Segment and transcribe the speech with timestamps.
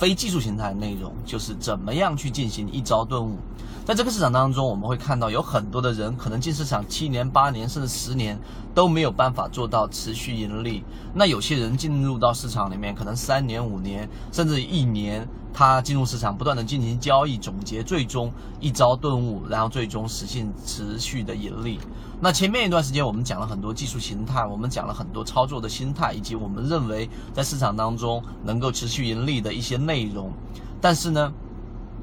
[0.00, 3.36] 非技术形态的内容就是怎么样去进行一招顿悟。
[3.84, 8.38] 在这个市场当中，我们会看到有很多的人可能进市场七年、八年甚至十年
[8.74, 10.82] 都没有办法做到持续盈利。
[11.12, 21.78] 那有些人进入到市场里面，可能三年、五年甚至一年，他进入市场不断的进行交易、总结，最终一招顿悟，然后最终实现持续的盈利。
[22.22, 30.30] 那前面一段时间我们讲了很多技术形态，我们讲了很多操作的心态，以及我们认为在市场当中能够持续盈利的一些内内容。
[30.80, 31.32] 但是呢？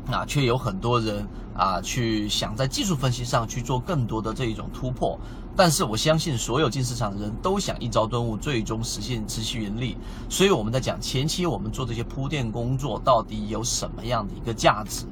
[0.09, 5.19] 啊，却有很多人啊，去想在技术分析上去做更多的这一种突破。
[5.53, 9.97] 但是我相信，所有进市场的人都想一朝顿悟，最终实现持续盈利。
[10.29, 15.05] 所以我们在讲前期我们做这些铺垫工作，到底有什么样的一个价值？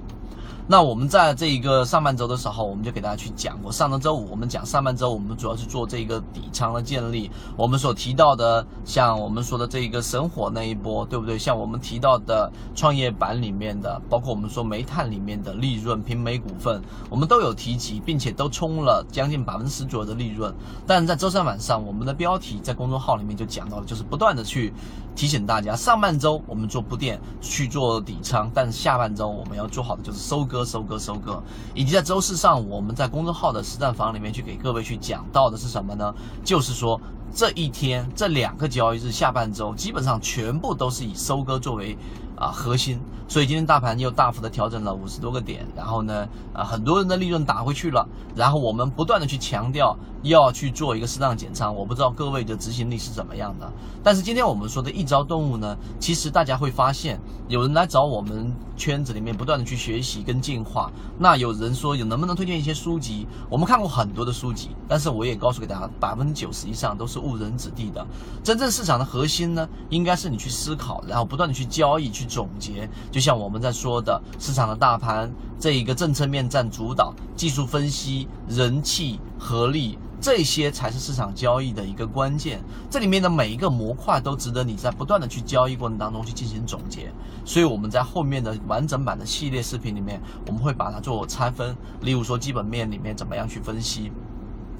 [0.67, 3.71] 那我们在这一个上半周的时候，我们就给大家去讲过。
[3.71, 7.29] 上周周五我们讲上半周，我们主要是做这个底仓的建立。
[7.55, 11.37] 我们所提到的，像我们说的这一个神火那一波，对不对？
[11.37, 20.51] 像我们提到的创业板里面的，包括我们说煤炭里面的利润，平煤股份，我们都有提及，并且都冲了将近百分之十左右的利润。
[20.87, 24.73] 但是在周三晚上，我们的标题在公众号里面就讲到了，就是不断的去
[25.15, 30.54] 提醒大家，上半周我们做铺垫去做底仓，但是下半周我们要做好的就是收割。
[30.55, 31.41] 割收割，收割，
[31.73, 36.13] 以及在周四上午，我们在公众号的实战房里面去给各位去讲到的是什么呢？
[36.45, 36.99] 就是说
[37.33, 41.97] 这一天这两个交易日下半周，基本上全部都是以收割作为。
[42.37, 53.71] 啊，核心，所以今天大盘又大幅的调整了五十多个点，然后呢，啊，很多人的利润打回去了，然后我们不断的去强调要去做一个适当减仓，我不知道各位的执行力是怎么样的，
[54.03, 57.17] 但是今天我们说的一招动物呢，其实大家会发现，
[57.47, 68.05] 有人来找我们圈子里面不断的去学习跟进化，那有人说有能不能推荐一些书籍，我们看过很多的书籍，但是我也告诉给大家，百分之九十以上都是误人子弟的，
[68.43, 72.25] 真正市场的核心呢，应该是你去思考，然后不断的去交易去。
[72.25, 82.59] 总结，就像我们在说的，市场的大盘这一个政策面占主导，技术分析、人气、合力，这些才是市场交易的一个关键。
[82.89, 87.11] 这里面的每一个模块都值得你在不断的去交易过程当中去进行总结。
[87.45, 94.11] 所以我们在后面的完整版的系列视频里面，我们会把它做拆分，例如说基本面里面怎么样去分析。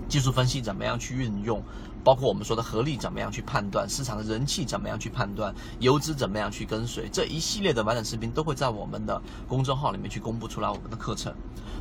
[0.08, 1.62] 技术分析怎么样去运用，
[2.04, 11.34] 包括我们说的合力怎么样去判断，市场的人气怎么样去判断，游资怎么样去跟随，这一系列的完整视频都会在我们的公众号里面去公布出来我们的课程。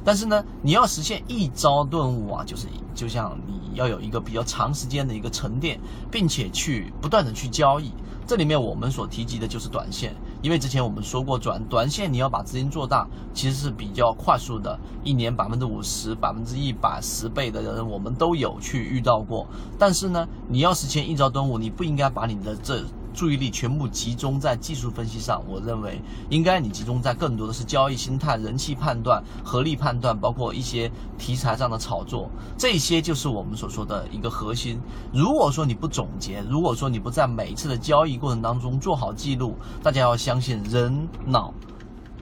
[0.05, 5.81] 但是呢，你要实现一招顿悟啊，就是就像你要有一个比较长时间的一个沉淀，
[6.11, 7.93] 并且去不断的去交易。
[8.27, 19.47] 这里面我们所提及的就是短线，因为之前我们说过，转短线你要把资金做大，其实是比较快速的，一年百分之五十、百分之一百、十倍的人，我们都有去遇到过。
[19.79, 22.85] 但是呢，你要实现一朝端午，你不应该把你的这。
[23.15, 34.81] 注意力全部集中在技术分析上，我认为应该你集中在更多的是交易心态、人气判断、合力判断，包括一些题材上的炒作，这些就是我们所说的一个核心。
[35.13, 41.55] 如果说你不总结，如果说你不在每一次的交易过程当中做好记录，大家要相信人脑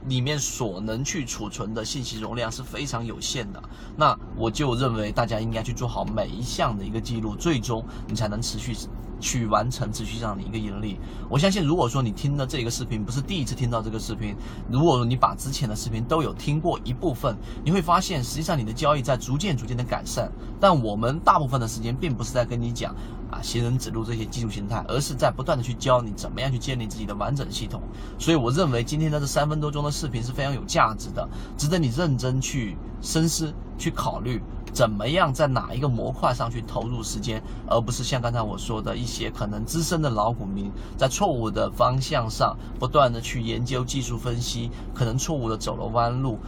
[0.07, 3.63] 里面所能去储存的信息容量是非常有限的。
[3.97, 8.77] 那我就认为大家应该去做好每一项的一个记录，最终你才能持续。
[9.23, 10.99] 去完成持续上的一个盈利。
[11.31, 14.35] 我相信，如果说你听的这个视频不是第一次听到这个视频，
[14.69, 17.35] 如果你把之前的视频都有听过一部分，
[17.65, 20.31] 你会发现，实际上你的交易在逐渐逐渐的改善。
[20.61, 22.95] 但我们大部分的时间并不是在跟你讲
[23.31, 27.81] 啊行人指路这些技术形态，而是在不断的去教你怎么样去建立自己的完整系统。
[28.19, 34.43] 所以我认为今天的这三分多钟的视频是非常有价值的，值得你认真去深思、去考虑。
[34.73, 46.39] 怎么样在哪一个模块上去投入时间，而不是像刚才我说的一些可能资深的老股民在错误的方向上不断的去研究技术分析，可能错误的走了弯路，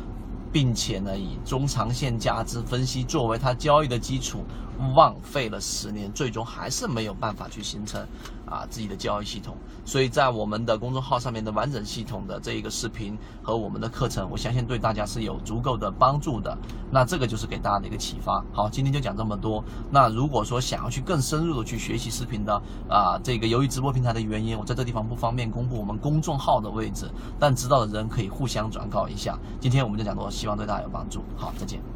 [0.50, 4.44] 并且呢以中长线价值分析作为他交易的基础，
[4.94, 8.00] 浪费了十年，最终还是没有办法去形成
[8.46, 9.56] 啊自己的交易系统。
[9.84, 16.56] 所以在我们的公众号上面的完整系统的这一个视频和我们的课程，我相信对大家是有足够的帮助的。
[16.90, 18.42] 那这个就是给大家的一个启发。
[18.52, 19.62] 好，今天就讲这么多。
[19.90, 22.54] 那如果说想要去更深入的去学习视频的
[22.88, 29.38] 啊，这个由于直播平台的原因，我在这地方不方便公布我们公众号的位置，但知道的人可以互相转告一下。
[29.60, 31.22] 今天我们就讲多，希望对大家有帮助。
[31.36, 31.93] 好，再见。